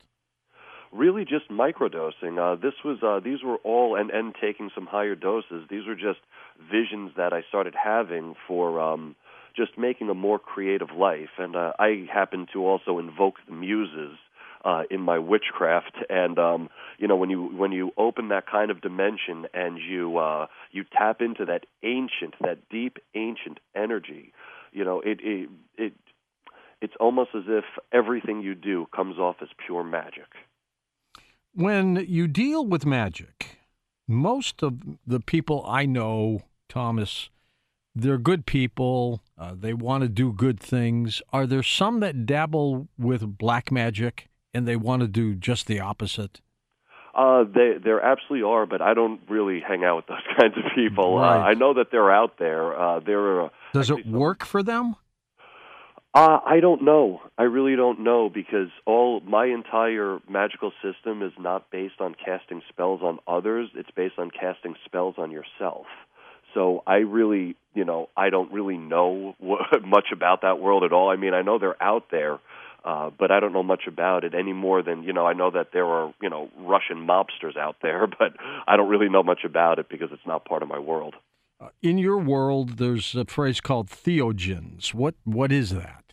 Really, 0.90 1.26
just 1.26 1.50
microdosing. 1.50 2.38
Uh, 2.38 2.58
this 2.58 2.72
was 2.82 2.98
uh, 3.02 3.20
these 3.22 3.42
were 3.44 3.56
all 3.56 3.94
and 3.94 4.10
and 4.10 4.34
taking 4.40 4.70
some 4.74 4.86
higher 4.86 5.14
doses. 5.14 5.66
These 5.68 5.86
were 5.86 5.94
just 5.94 6.20
visions 6.58 7.10
that 7.18 7.34
I 7.34 7.42
started 7.46 7.74
having 7.74 8.36
for 8.46 8.80
um, 8.80 9.14
just 9.54 9.76
making 9.76 10.08
a 10.08 10.14
more 10.14 10.38
creative 10.38 10.92
life. 10.96 11.36
And 11.36 11.54
uh, 11.54 11.72
I 11.78 12.06
happen 12.10 12.46
to 12.54 12.64
also 12.64 12.98
invoke 12.98 13.34
the 13.46 13.52
muses 13.52 14.16
uh, 14.64 14.82
in 14.90 15.00
my 15.00 15.18
witchcraft. 15.18 15.96
And 16.08 16.38
um, 16.38 16.68
you 16.98 17.08
know, 17.08 17.16
when 17.16 17.30
you 17.30 17.44
when 17.56 17.72
you 17.72 17.92
open 17.96 18.28
that 18.28 18.46
kind 18.46 18.70
of 18.70 18.80
dimension 18.80 19.46
and 19.54 19.78
you 19.78 20.18
uh, 20.18 20.46
you 20.70 20.84
tap 20.84 21.20
into 21.20 21.44
that 21.46 21.64
ancient, 21.82 22.34
that 22.40 22.68
deep 22.68 22.98
ancient 23.14 23.58
energy, 23.74 24.32
you 24.72 24.84
know, 24.84 25.00
it 25.00 25.20
it 25.22 25.48
it 25.76 25.92
it's 26.80 26.94
almost 27.00 27.30
as 27.34 27.44
if 27.46 27.64
everything 27.92 28.42
you 28.42 28.54
do 28.54 28.86
comes 28.94 29.18
off 29.18 29.36
as 29.42 29.48
pure 29.66 29.84
magic. 29.84 30.26
When 31.54 32.04
you 32.08 32.28
deal 32.28 32.64
with 32.64 32.86
magic, 32.86 33.58
most 34.06 34.62
of 34.62 34.80
the 35.06 35.18
people 35.18 35.64
I 35.66 35.86
know, 35.86 36.42
Thomas, 36.68 37.30
they're 37.94 38.18
good 38.18 38.46
people. 38.46 39.22
Uh, 39.36 39.54
they 39.58 39.74
want 39.74 40.02
to 40.02 40.08
do 40.08 40.32
good 40.32 40.60
things. 40.60 41.20
Are 41.32 41.46
there 41.46 41.64
some 41.64 42.00
that 42.00 42.26
dabble 42.26 42.88
with 42.96 43.38
black 43.38 43.72
magic? 43.72 44.28
And 44.54 44.66
they 44.66 44.76
want 44.76 45.02
to 45.02 45.08
do 45.08 45.34
just 45.34 45.66
the 45.66 45.80
opposite? 45.80 46.40
Uh, 47.14 47.44
they 47.44 47.74
there 47.82 48.00
absolutely 48.00 48.48
are, 48.48 48.66
but 48.66 48.80
I 48.80 48.94
don't 48.94 49.20
really 49.28 49.60
hang 49.60 49.82
out 49.84 49.96
with 49.96 50.06
those 50.06 50.18
kinds 50.38 50.54
of 50.56 50.64
people. 50.74 51.18
Right. 51.18 51.36
Uh, 51.36 51.40
I 51.40 51.54
know 51.54 51.74
that 51.74 51.88
they're 51.90 52.12
out 52.12 52.38
there. 52.38 52.78
Uh, 52.78 53.00
there 53.00 53.40
are. 53.40 53.50
Does 53.72 53.90
it 53.90 54.06
work 54.06 54.44
for 54.44 54.62
them? 54.62 54.94
Uh, 56.14 56.40
I 56.44 56.60
don't 56.60 56.82
know. 56.82 57.20
I 57.36 57.44
really 57.44 57.76
don't 57.76 58.00
know 58.00 58.30
because 58.32 58.68
all 58.86 59.20
my 59.20 59.46
entire 59.46 60.18
magical 60.28 60.72
system 60.82 61.22
is 61.22 61.32
not 61.38 61.70
based 61.70 62.00
on 62.00 62.14
casting 62.14 62.62
spells 62.68 63.02
on 63.02 63.18
others. 63.26 63.68
It's 63.74 63.90
based 63.94 64.18
on 64.18 64.30
casting 64.30 64.74
spells 64.86 65.16
on 65.18 65.30
yourself. 65.30 65.86
So 66.54 66.82
I 66.86 66.96
really, 66.96 67.56
you 67.74 67.84
know, 67.84 68.08
I 68.16 68.30
don't 68.30 68.52
really 68.52 68.78
know 68.78 69.34
what, 69.38 69.60
much 69.84 70.06
about 70.12 70.42
that 70.42 70.58
world 70.58 70.82
at 70.82 70.92
all. 70.92 71.10
I 71.10 71.16
mean, 71.16 71.34
I 71.34 71.42
know 71.42 71.58
they're 71.58 71.80
out 71.82 72.06
there, 72.10 72.38
uh, 72.88 73.10
but 73.18 73.30
I 73.30 73.38
don't 73.38 73.52
know 73.52 73.62
much 73.62 73.82
about 73.86 74.24
it 74.24 74.32
any 74.34 74.54
more 74.54 74.82
than 74.82 75.02
you 75.02 75.12
know. 75.12 75.26
I 75.26 75.34
know 75.34 75.50
that 75.50 75.68
there 75.74 75.84
are 75.84 76.14
you 76.22 76.30
know 76.30 76.48
Russian 76.58 77.06
mobsters 77.06 77.54
out 77.56 77.76
there, 77.82 78.06
but 78.18 78.32
I 78.66 78.76
don't 78.78 78.88
really 78.88 79.10
know 79.10 79.22
much 79.22 79.40
about 79.44 79.78
it 79.78 79.90
because 79.90 80.08
it's 80.10 80.26
not 80.26 80.46
part 80.46 80.62
of 80.62 80.68
my 80.70 80.78
world. 80.78 81.14
Uh, 81.60 81.68
in 81.82 81.98
your 81.98 82.16
world, 82.16 82.78
there's 82.78 83.14
a 83.14 83.26
phrase 83.26 83.60
called 83.60 83.88
theogens. 83.90 84.94
What 84.94 85.16
what 85.24 85.52
is 85.52 85.70
that? 85.74 86.04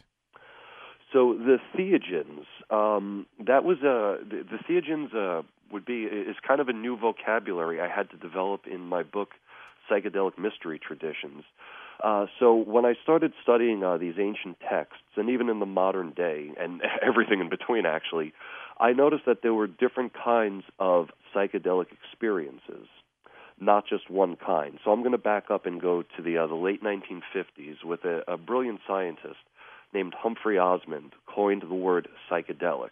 So 1.14 1.38
the 1.38 1.60
theogens, 1.78 2.46
um, 2.70 3.26
that 3.46 3.64
was 3.64 3.78
a 3.78 4.18
the, 4.30 4.44
the 4.44 4.58
theogens. 4.68 5.16
Uh, 5.16 5.44
would 5.72 5.86
be 5.86 6.04
is 6.04 6.36
kind 6.48 6.62
of 6.62 6.70
a 6.70 6.74
new 6.74 6.96
vocabulary 6.96 7.82
I 7.82 7.88
had 7.88 8.10
to 8.12 8.18
develop 8.18 8.68
in 8.68 8.82
my 8.82 9.02
book, 9.02 9.30
Psychedelic 9.90 10.38
Mystery 10.38 10.80
Traditions. 10.80 11.44
Uh, 12.06 12.28
so 12.40 12.54
when 12.54 12.86
I 12.86 12.94
started 13.02 13.34
studying 13.42 13.84
uh, 13.84 13.98
these 13.98 14.14
ancient 14.20 14.60
texts, 14.60 15.02
and 15.18 15.28
even 15.28 15.50
in 15.50 15.60
the 15.60 15.66
modern 15.66 16.12
day, 16.12 16.52
and 16.60 16.84
everything 17.02 17.40
in 17.40 17.50
between, 17.50 17.88
actually, 17.88 18.32
I 18.80 18.94
noticed 18.94 19.24
that 19.26 19.42
there 19.42 19.56
were 19.56 19.66
different 19.66 20.14
kinds 20.14 20.66
of 20.78 21.08
psychedelic 21.34 21.88
experiences, 21.92 22.88
not 23.60 23.88
just 23.88 24.08
one 24.08 24.36
kind. 24.36 24.78
So 24.86 24.92
I'm 24.92 25.00
going 25.00 25.14
to 25.14 25.18
back 25.18 25.46
up 25.50 25.66
and 25.66 25.82
go 25.82 26.04
to 26.04 26.22
the 26.22 26.38
uh, 26.38 26.46
the 26.46 26.54
late 26.54 26.84
1950s 26.84 27.84
with 27.84 28.06
a, 28.06 28.22
a 28.28 28.38
brilliant 28.38 28.82
scientist 28.88 29.42
named 29.92 30.14
Humphrey 30.16 30.60
Osmond 30.60 31.14
coined 31.26 31.64
the 31.68 31.74
word 31.74 32.08
psychedelic. 32.30 32.92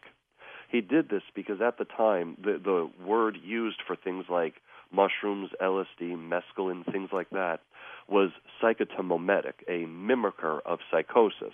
He 0.74 0.82
did 0.82 1.08
this 1.10 1.22
because 1.36 1.62
at 1.62 1.78
the 1.78 1.86
time 1.86 2.36
the 2.44 2.60
the 2.62 2.90
word 3.06 3.38
used 3.46 3.78
for 3.86 3.96
things 3.96 4.26
like 4.28 4.56
mushrooms, 4.92 5.52
LSD, 5.62 6.18
mescaline, 6.18 6.84
things 6.92 7.10
like 7.14 7.30
that 7.30 7.60
was 8.10 8.32
psychotomimetic, 8.60 9.54
a 9.68 9.86
mimicker 9.86 10.62
of 10.66 10.80
psychosis. 10.90 11.54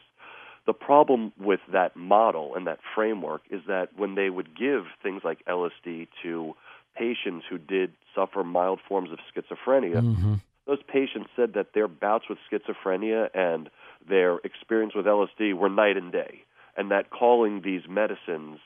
The 0.66 0.72
problem 0.74 1.34
with 1.38 1.60
that 1.70 1.98
model 1.98 2.56
and 2.56 2.66
that 2.68 2.80
framework 2.96 3.42
is 3.52 3.60
that 3.68 3.90
when 3.98 4.16
they 4.16 4.30
would 4.30 4.58
give 4.58 4.86
things 5.04 5.22
like 5.26 5.44
LSD 5.46 6.08
to 6.24 6.54
patients 6.96 7.46
who 7.50 7.58
did 7.58 7.92
suffer 8.16 8.46
mild 8.46 8.80
forms 8.88 9.10
of 9.12 9.20
schizophrenia, 9.30 10.02
mm-hmm. 10.02 10.36
those 10.66 10.82
patients 10.88 11.30
said 11.36 11.56
that 11.56 11.74
their 11.74 11.90
bouts 11.90 12.26
with 12.30 12.38
schizophrenia 12.50 13.28
and 13.34 13.70
their 14.08 14.38
experience 14.46 14.96
with 14.96 15.06
LSD 15.06 15.54
were 15.56 15.70
night 15.70 15.98
and 15.98 16.14
day, 16.14 16.44
and 16.78 16.90
that 16.92 17.10
calling 17.10 17.62
these 17.66 17.82
medicines 17.90 18.60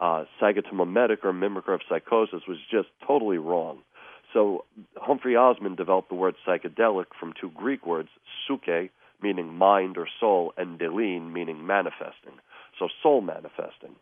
uh, 0.00 0.24
psychotomimetic 0.40 1.18
or 1.24 1.32
mimicker 1.32 1.74
of 1.74 1.80
psychosis 1.88 2.42
was 2.48 2.58
just 2.70 2.88
totally 3.06 3.38
wrong. 3.38 3.78
So 4.32 4.64
Humphrey 4.96 5.36
Osmond 5.36 5.76
developed 5.76 6.08
the 6.08 6.14
word 6.14 6.34
psychedelic 6.46 7.06
from 7.18 7.32
two 7.40 7.50
Greek 7.50 7.86
words, 7.86 8.08
psyche, 8.46 8.90
meaning 9.22 9.54
mind 9.54 9.96
or 9.96 10.06
soul, 10.20 10.52
and 10.56 10.78
delene, 10.78 11.32
meaning 11.32 11.66
manifesting. 11.66 12.34
So 12.78 12.88
soul 13.02 13.22
manifesting. 13.22 13.96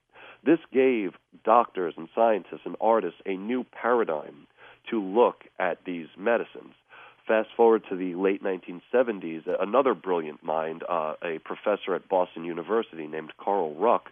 This 0.45 0.59
gave 0.73 1.13
doctors 1.45 1.95
and 1.97 2.09
scientists 2.15 2.63
and 2.65 2.77
artists 2.81 3.21
a 3.25 3.37
new 3.37 3.65
paradigm 3.65 4.47
to 4.91 5.01
look 5.01 5.45
at 5.59 5.85
these 5.87 6.09
medicines. 6.19 6.75
Fast 7.27 7.49
forward 7.57 7.85
to 7.89 7.97
the 7.97 8.15
late 8.17 8.43
1970s, 8.43 9.45
another 9.61 9.95
brilliant 9.95 10.43
mind, 10.43 10.83
uh, 10.87 11.15
a 11.23 11.39
professor 11.39 11.95
at 11.95 12.09
Boston 12.09 12.45
University 12.45 13.07
named 13.07 13.33
Carl 13.43 13.75
Ruck, 13.75 14.11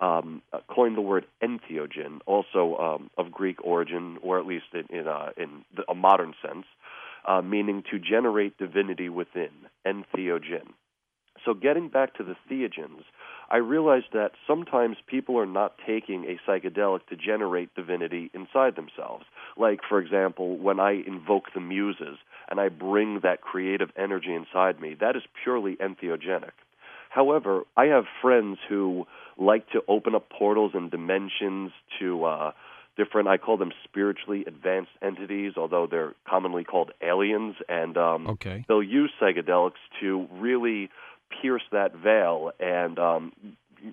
um, 0.00 0.42
uh, 0.52 0.58
coined 0.68 0.96
the 0.96 1.00
word 1.00 1.26
entheogen, 1.42 2.20
also 2.26 2.76
um, 2.76 3.10
of 3.16 3.30
Greek 3.30 3.64
origin, 3.64 4.18
or 4.22 4.38
at 4.38 4.46
least 4.46 4.66
in, 4.72 4.86
in, 4.96 5.08
uh, 5.08 5.30
in 5.36 5.64
a 5.88 5.94
modern 5.94 6.34
sense, 6.46 6.66
uh, 7.26 7.40
meaning 7.40 7.82
to 7.90 7.98
generate 7.98 8.58
divinity 8.58 9.08
within, 9.08 9.50
entheogen. 9.86 10.72
So, 11.44 11.52
getting 11.52 11.88
back 11.88 12.14
to 12.14 12.24
the 12.24 12.36
theogens, 12.50 13.04
I 13.50 13.58
realized 13.58 14.06
that 14.12 14.32
sometimes 14.46 14.96
people 15.06 15.38
are 15.38 15.46
not 15.46 15.74
taking 15.86 16.24
a 16.24 16.50
psychedelic 16.50 17.06
to 17.08 17.16
generate 17.16 17.74
divinity 17.74 18.30
inside 18.32 18.76
themselves. 18.76 19.26
Like, 19.56 19.80
for 19.86 20.00
example, 20.00 20.56
when 20.56 20.80
I 20.80 21.02
invoke 21.06 21.52
the 21.54 21.60
muses 21.60 22.18
and 22.50 22.58
I 22.58 22.68
bring 22.68 23.20
that 23.22 23.42
creative 23.42 23.90
energy 23.96 24.32
inside 24.34 24.80
me, 24.80 24.96
that 25.00 25.16
is 25.16 25.22
purely 25.42 25.76
entheogenic. 25.76 26.52
However, 27.10 27.62
I 27.76 27.86
have 27.86 28.06
friends 28.20 28.58
who 28.68 29.06
like 29.36 29.68
to 29.70 29.82
open 29.88 30.14
up 30.14 30.28
portals 30.30 30.72
and 30.74 30.90
dimensions 30.90 31.72
to 31.98 32.24
uh, 32.24 32.52
different, 32.96 33.28
I 33.28 33.38
call 33.38 33.56
them 33.56 33.72
spiritually 33.84 34.44
advanced 34.46 34.92
entities, 35.02 35.54
although 35.56 35.86
they're 35.90 36.14
commonly 36.28 36.64
called 36.64 36.92
aliens. 37.02 37.56
And 37.68 37.96
um, 37.96 38.26
okay. 38.28 38.64
they'll 38.68 38.82
use 38.82 39.10
psychedelics 39.20 39.82
to 40.00 40.28
really 40.32 40.90
pierce 41.42 41.62
that 41.72 41.94
veil. 41.94 42.52
And 42.60 42.98
um, 42.98 43.32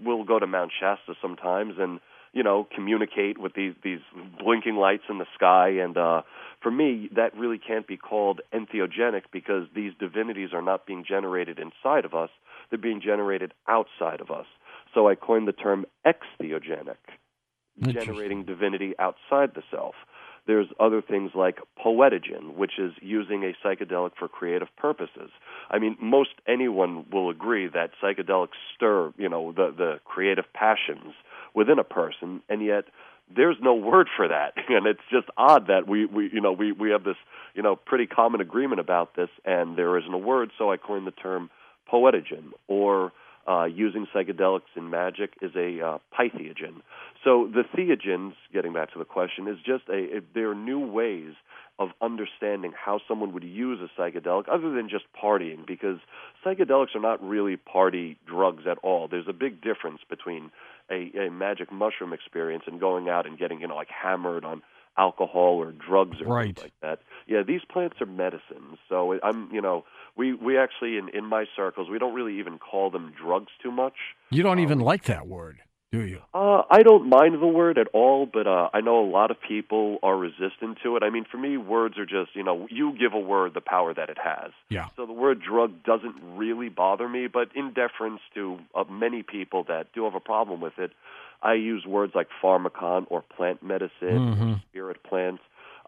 we'll 0.04 0.24
go 0.24 0.40
to 0.40 0.48
Mount 0.48 0.72
Shasta 0.80 1.14
sometimes 1.22 1.76
and 1.78 2.00
you 2.34 2.44
know 2.44 2.68
communicate 2.74 3.38
with 3.38 3.54
these 3.54 3.74
these 3.84 4.00
blinking 4.40 4.76
lights 4.76 5.04
in 5.10 5.18
the 5.18 5.26
sky 5.36 5.70
and 5.70 5.98
uh 5.98 6.22
for 6.62 6.72
me 6.72 7.10
that 7.16 7.36
really 7.36 7.58
can't 7.58 7.88
be 7.88 7.98
called 7.98 8.40
entheogenic 8.54 9.24
because 9.34 9.68
these 9.76 9.92
divinities 10.00 10.50
are 10.54 10.62
not 10.62 10.86
being 10.86 11.04
generated 11.06 11.60
inside 11.60 12.06
of 12.06 12.14
us 12.14 12.30
they're 12.70 12.80
being 12.80 13.02
generated 13.02 13.54
outside 13.68 14.22
of 14.22 14.32
us 14.32 14.46
so 14.94 15.08
I 15.08 15.16
coined 15.16 15.48
the 15.48 15.54
term 15.54 15.86
extheogenic, 16.06 16.98
generating 17.82 18.46
divinity 18.46 18.94
outside 19.00 19.52
the 19.56 19.64
self. 19.72 19.96
There's 20.48 20.68
other 20.80 21.02
things 21.02 21.32
like 21.36 21.60
poetogen, 21.84 22.56
which 22.56 22.80
is 22.80 22.94
using 23.02 23.44
a 23.44 23.54
psychedelic 23.66 24.12
for 24.18 24.28
creative 24.28 24.70
purposes. 24.76 25.30
I 25.70 25.78
mean, 25.78 25.96
most 26.02 26.32
anyone 26.48 27.06
will 27.12 27.30
agree 27.30 27.68
that 27.68 27.92
psychedelics 28.02 28.58
stir, 28.76 29.14
you 29.18 29.30
know, 29.30 29.52
the 29.52 29.74
the 29.76 30.00
creative 30.04 30.46
passions 30.54 31.14
within 31.54 31.78
a 31.78 31.84
person, 31.84 32.42
and 32.50 32.66
yet 32.66 32.86
there's 33.36 33.58
no 33.62 33.76
word 33.76 34.08
for 34.16 34.28
that, 34.28 34.54
and 34.70 34.88
it's 34.88 35.02
just 35.12 35.28
odd 35.38 35.68
that 35.68 35.88
we 35.88 36.06
we 36.06 36.30
you 36.34 36.42
know 36.42 36.52
we 36.52 36.72
we 36.72 36.90
have 36.90 37.04
this 37.04 37.18
you 37.54 37.62
know 37.62 37.76
pretty 37.76 38.08
common 38.08 38.42
agreement 38.42 38.80
about 38.80 39.16
this, 39.16 39.30
and 39.46 39.78
there 39.78 39.98
isn't 39.98 40.14
a 40.14 40.18
word. 40.18 40.52
So 40.58 40.72
I 40.72 40.78
coined 40.78 41.06
the 41.06 41.12
term 41.12 41.50
poetogen 41.92 42.52
or 42.68 43.12
uh, 43.52 43.66
using 43.66 44.08
psychedelics 44.14 44.72
in 44.76 44.90
magic 44.90 45.34
is 45.42 45.52
a 45.56 45.82
uh, 45.86 45.98
pytheogen. 46.18 46.82
So 47.24 47.50
the 47.52 47.64
theogens, 47.76 48.34
getting 48.54 48.74
back 48.74 48.94
to 48.94 49.00
the 49.00 49.06
question, 49.06 49.48
is 49.48 49.58
just 49.58 49.84
a, 49.90 50.18
a 50.18 50.22
there 50.34 50.52
are 50.52 50.56
new 50.56 50.80
ways 50.80 51.34
of 51.78 51.90
understanding 52.02 52.72
how 52.74 53.00
someone 53.08 53.34
would 53.34 53.44
use 53.44 53.80
a 53.82 54.02
psychedelic 54.02 54.46
other 54.52 54.72
than 54.72 54.88
just 54.88 55.06
partying 55.22 55.66
because 55.66 55.98
psychedelics 56.46 56.96
are 56.96 57.02
not 57.02 57.22
really 57.24 57.58
party 57.58 58.18
drugs 58.26 58.64
at 58.70 58.78
all. 58.84 59.08
There's 59.08 59.28
a 59.28 59.34
big 59.34 59.62
difference 59.62 60.00
between 60.10 60.52
a, 60.90 61.12
a 61.28 61.32
magic 61.32 61.72
mushroom 61.72 62.14
experience 62.14 62.64
and 62.68 62.80
going 62.80 63.10
out 63.10 63.26
and 63.26 63.38
getting, 63.38 63.62
you 63.62 63.68
know, 63.68 63.76
like 63.76 63.90
hammered 63.90 64.46
on 64.46 64.62
alcohol 64.98 65.56
or 65.56 65.72
drugs 65.72 66.18
or 66.22 66.28
right. 66.28 66.58
like 66.62 66.74
that. 66.82 67.00
Yeah, 67.28 67.44
these 67.46 67.62
plants 67.70 67.98
are 68.02 68.06
medicines. 68.06 68.78
So 68.90 69.18
I'm, 69.24 69.50
you 69.52 69.62
know, 69.62 69.86
we 70.16 70.34
we 70.34 70.58
actually 70.58 70.98
in 70.98 71.10
in 71.10 71.26
my 71.26 71.46
circles 71.56 71.90
we 71.90 72.00
don't 72.00 72.14
really 72.14 72.40
even 72.40 72.60
call 72.60 72.90
them 72.90 73.14
drugs 73.22 73.52
too 73.62 73.72
much. 73.72 73.96
You 74.30 74.44
don't 74.44 74.60
um, 74.60 74.64
even 74.64 74.80
like 74.80 75.04
that 75.06 75.28
word, 75.28 75.60
do 75.92 76.02
you? 76.02 76.22
Uh, 76.34 76.62
I 76.70 76.84
don't 76.84 77.10
mind 77.10 77.42
the 77.42 77.48
word 77.48 77.78
at 77.78 77.88
all, 77.94 78.26
but 78.26 78.48
uh, 78.48 78.70
I 78.74 78.82
know 78.82 79.04
a 79.04 79.10
lot 79.10 79.32
of 79.32 79.38
people 79.42 80.00
are 80.04 80.16
resistant 80.18 80.80
to 80.84 80.96
it. 80.96 81.04
I 81.04 81.10
mean, 81.10 81.26
for 81.30 81.38
me, 81.38 81.58
words 81.58 81.98
are 81.98 82.06
just 82.06 82.36
you 82.36 82.44
know 82.44 82.68
you 82.70 82.98
give 82.98 83.14
a 83.14 83.20
word 83.20 83.54
the 83.54 83.62
power 83.62 83.94
that 83.94 84.10
it 84.10 84.18
has. 84.24 84.52
Yeah. 84.70 84.88
So 84.96 85.06
the 85.06 85.14
word 85.14 85.42
drug 85.42 85.84
doesn't 85.84 86.16
really 86.36 86.70
bother 86.70 87.10
me, 87.10 87.28
but 87.28 87.50
in 87.56 87.74
deference 87.74 88.22
to 88.36 88.60
uh, 88.74 88.86
many 88.90 89.24
people 89.24 89.66
that 89.66 89.94
do 89.94 90.06
have 90.06 90.16
a 90.16 90.20
problem 90.20 90.62
with 90.62 90.78
it, 90.78 90.92
I 91.42 91.54
use 91.54 91.86
words 91.86 92.14
like 92.16 92.28
pharmacon 92.42 93.06
or 93.10 93.22
plant 93.22 93.64
medicine, 93.64 93.92
mm-hmm. 94.02 94.54
spirit 94.70 95.04
plants. 95.04 95.42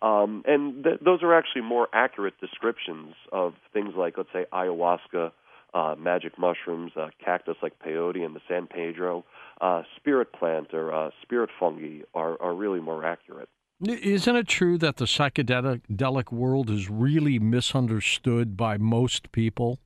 Um, 0.04 0.44
and 0.46 0.84
th- 0.84 1.00
those 1.04 1.24
are 1.24 1.34
actually 1.34 1.62
more 1.62 1.88
accurate 1.94 2.34
descriptions 2.42 3.16
of 3.32 3.54
things 3.72 3.94
like, 3.96 4.18
let's 4.18 4.30
say, 4.34 4.46
ayahuasca, 4.52 5.32
uh, 5.74 5.96
magic 5.98 6.38
mushrooms, 6.38 6.92
uh, 6.98 7.08
cactus 7.24 7.56
like 7.64 7.80
peyote 7.80 8.24
and 8.24 8.36
the 8.36 8.42
San 8.48 8.68
Pedro, 8.68 9.24
uh, 9.62 9.84
spirit 9.96 10.34
plant 10.34 10.74
or 10.74 10.94
uh, 10.94 11.10
spirit 11.22 11.50
fungi 11.58 12.02
are, 12.14 12.40
are 12.42 12.54
really 12.54 12.82
more 12.82 13.06
accurate. 13.06 13.48
Isn't 13.82 14.36
it 14.36 14.48
true 14.48 14.78
that 14.78 14.98
the 14.98 15.06
psychedelic 15.06 16.32
world 16.32 16.70
is 16.70 16.90
really 16.90 17.40
misunderstood 17.40 18.56
by 18.58 18.78
most 18.78 19.32
people? 19.32 19.80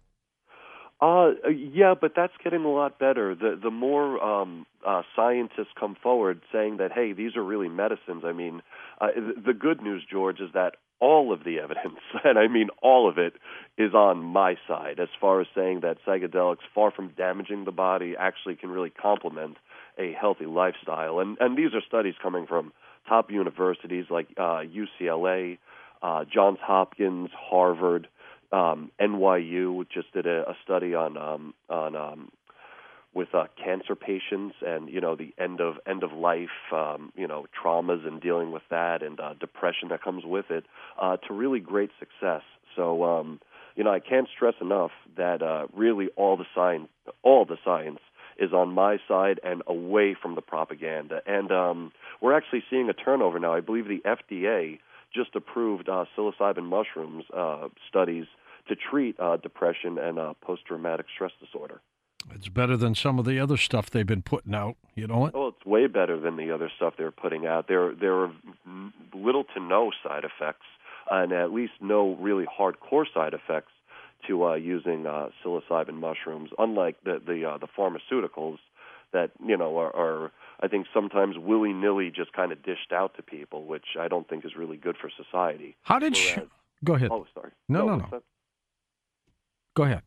Uh, 0.99 1.31
yeah, 1.49 1.93
but 1.99 2.13
that's 2.15 2.33
getting 2.43 2.65
a 2.65 2.71
lot 2.71 2.97
better. 2.97 3.35
The 3.35 3.59
the 3.61 3.69
more 3.69 4.21
um, 4.23 4.65
uh, 4.85 5.03
scientists 5.15 5.73
come 5.79 5.95
forward 6.01 6.41
saying 6.51 6.77
that, 6.77 6.91
hey, 6.91 7.13
these 7.13 7.35
are 7.35 7.43
really 7.43 7.69
medicines. 7.69 8.23
I 8.25 8.31
mean, 8.31 8.63
uh, 8.99 9.09
the 9.45 9.53
good 9.53 9.81
news, 9.81 10.03
George, 10.09 10.39
is 10.39 10.49
that 10.55 10.75
all 10.99 11.31
of 11.31 11.43
the 11.43 11.59
evidence, 11.59 11.99
and 12.23 12.39
I 12.39 12.47
mean 12.47 12.69
all 12.81 13.07
of 13.07 13.19
it, 13.19 13.33
is 13.77 13.93
on 13.93 14.23
my 14.23 14.55
side 14.67 14.99
as 14.99 15.09
far 15.21 15.39
as 15.39 15.47
saying 15.53 15.81
that 15.81 15.97
psychedelics, 16.05 16.65
far 16.73 16.89
from 16.89 17.09
damaging 17.09 17.65
the 17.65 17.71
body, 17.71 18.15
actually 18.17 18.55
can 18.55 18.71
really 18.71 18.89
complement 18.89 19.57
a 19.99 20.13
healthy 20.13 20.47
lifestyle. 20.47 21.19
And 21.19 21.37
and 21.39 21.55
these 21.55 21.75
are 21.75 21.81
studies 21.87 22.15
coming 22.23 22.47
from 22.47 22.73
top 23.07 23.29
universities 23.29 24.05
like 24.09 24.29
uh, 24.35 24.63
UCLA, 24.65 25.59
uh, 26.01 26.25
Johns 26.25 26.57
Hopkins, 26.59 27.29
Harvard 27.37 28.07
um, 28.51 28.91
NYU 28.99 29.85
just 29.89 30.11
did 30.13 30.25
a, 30.25 30.49
a 30.49 30.55
study 30.63 30.95
on 30.95 31.17
um, 31.17 31.53
on 31.69 31.95
um, 31.95 32.31
with 33.13 33.33
uh, 33.33 33.45
cancer 33.61 33.95
patients 33.95 34.55
and 34.65 34.89
you 34.89 35.01
know 35.01 35.15
the 35.15 35.33
end 35.37 35.59
of 35.59 35.75
end 35.85 36.03
of 36.03 36.13
life 36.13 36.71
um, 36.71 37.11
you 37.15 37.27
know 37.27 37.45
traumas 37.61 38.05
and 38.07 38.21
dealing 38.21 38.51
with 38.51 38.63
that 38.69 39.01
and 39.01 39.19
uh, 39.19 39.33
depression 39.39 39.89
that 39.89 40.03
comes 40.03 40.23
with 40.23 40.45
it 40.49 40.65
uh, 41.01 41.17
to 41.17 41.33
really 41.33 41.59
great 41.59 41.89
success. 41.99 42.43
So 42.75 43.03
um, 43.03 43.39
you 43.75 43.83
know 43.83 43.91
I 43.91 43.99
can't 43.99 44.27
stress 44.33 44.55
enough 44.61 44.91
that 45.17 45.41
uh, 45.41 45.67
really 45.73 46.07
all 46.15 46.37
the 46.37 46.45
science 46.55 46.89
all 47.23 47.45
the 47.45 47.57
science 47.65 47.99
is 48.37 48.53
on 48.53 48.69
my 48.71 48.97
side 49.07 49.39
and 49.43 49.63
away 49.65 50.15
from 50.19 50.35
the 50.35 50.41
propaganda. 50.41 51.21
And 51.25 51.51
um, 51.51 51.91
we're 52.21 52.37
actually 52.37 52.63
seeing 52.69 52.87
a 52.87 52.93
turnover 52.93 53.39
now. 53.39 53.53
I 53.53 53.61
believe 53.61 53.87
the 53.87 54.01
FDA 54.05 54.77
just 55.13 55.35
approved 55.35 55.89
uh, 55.89 56.05
psilocybin 56.15 56.63
mushrooms 56.63 57.25
uh, 57.35 57.67
studies 57.89 58.25
to 58.67 58.75
treat 58.75 59.19
uh, 59.19 59.37
depression 59.37 59.97
and 59.97 60.19
uh, 60.19 60.33
post-traumatic 60.41 61.05
stress 61.13 61.31
disorder. 61.39 61.81
It's 62.33 62.49
better 62.49 62.75
than 62.75 62.93
some 62.93 63.19
of 63.19 63.25
the 63.25 63.39
other 63.39 63.55
stuff 63.55 63.89
they've 63.89 64.05
been 64.05 64.21
putting 64.21 64.53
out. 64.53 64.75
You 64.95 65.07
know 65.07 65.19
what? 65.19 65.35
Oh, 65.35 65.47
it's 65.47 65.65
way 65.65 65.87
better 65.87 66.19
than 66.19 66.35
the 66.35 66.51
other 66.51 66.69
stuff 66.75 66.95
they're 66.97 67.11
putting 67.11 67.45
out. 67.45 67.67
There, 67.67 67.93
there 67.95 68.15
are 68.15 68.31
little 69.13 69.45
to 69.55 69.61
no 69.61 69.91
side 70.03 70.25
effects, 70.25 70.65
and 71.09 71.31
at 71.31 71.53
least 71.53 71.73
no 71.79 72.15
really 72.15 72.45
hardcore 72.45 73.05
side 73.13 73.33
effects 73.33 73.71
to 74.27 74.45
uh, 74.45 74.55
using 74.55 75.05
uh, 75.05 75.29
psilocybin 75.43 75.93
mushrooms. 75.93 76.49
Unlike 76.57 76.97
the 77.05 77.21
the, 77.25 77.45
uh, 77.45 77.57
the 77.59 77.67
pharmaceuticals 77.67 78.57
that 79.13 79.31
you 79.45 79.55
know 79.55 79.77
are, 79.77 79.95
are 79.95 80.31
I 80.59 80.67
think 80.67 80.87
sometimes 80.93 81.37
willy 81.37 81.73
nilly 81.73 82.11
just 82.13 82.33
kind 82.33 82.51
of 82.51 82.63
dished 82.63 82.91
out 82.91 83.15
to 83.15 83.23
people, 83.23 83.65
which 83.65 83.95
I 83.99 84.07
don't 84.07 84.27
think 84.27 84.45
is 84.45 84.55
really 84.55 84.77
good 84.77 84.97
for 84.97 85.09
society. 85.09 85.75
How 85.83 85.99
did 85.99 86.13
Whereas, 86.13 86.37
you? 86.37 86.49
Go 86.83 86.93
ahead. 86.95 87.09
Oh, 87.11 87.25
sorry. 87.33 87.51
No, 87.69 87.85
no, 87.85 87.95
no. 87.97 88.07
no. 88.11 88.21
Go 89.75 89.83
ahead. 89.83 90.03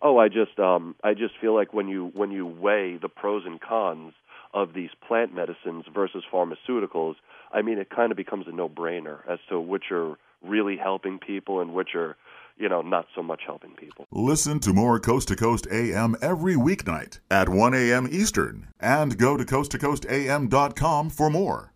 Oh, 0.00 0.18
I 0.18 0.28
just 0.28 0.58
um, 0.58 0.94
I 1.02 1.14
just 1.14 1.34
feel 1.40 1.54
like 1.54 1.74
when 1.74 1.88
you 1.88 2.10
when 2.14 2.30
you 2.30 2.46
weigh 2.46 2.98
the 3.00 3.08
pros 3.08 3.42
and 3.46 3.60
cons 3.60 4.12
of 4.54 4.72
these 4.72 4.90
plant 5.06 5.34
medicines 5.34 5.84
versus 5.92 6.24
pharmaceuticals, 6.32 7.14
I 7.52 7.62
mean, 7.62 7.78
it 7.78 7.90
kind 7.90 8.10
of 8.10 8.16
becomes 8.16 8.46
a 8.48 8.52
no-brainer 8.52 9.18
as 9.28 9.38
to 9.48 9.60
which 9.60 9.90
are 9.90 10.16
really 10.42 10.76
helping 10.76 11.18
people 11.18 11.60
and 11.60 11.74
which 11.74 11.94
are 11.94 12.16
you 12.58 12.68
know, 12.68 12.82
not 12.82 13.06
so 13.14 13.22
much 13.22 13.42
helping 13.46 13.74
people. 13.74 14.06
Listen 14.10 14.60
to 14.60 14.72
more 14.72 14.98
Coast 14.98 15.28
to 15.28 15.36
Coast 15.36 15.66
AM 15.70 16.16
every 16.20 16.54
weeknight 16.54 17.20
at 17.30 17.48
1 17.48 17.74
a.m. 17.74 18.08
Eastern 18.10 18.68
and 18.80 19.16
go 19.16 19.36
to 19.36 19.44
coasttocoastam.com 19.44 21.10
for 21.10 21.30
more. 21.30 21.72